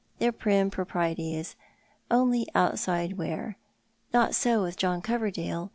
[0.17, 1.55] Their prim propriety is
[2.09, 3.59] only outside wear.
[4.11, 5.69] Not so witli John Coverdale.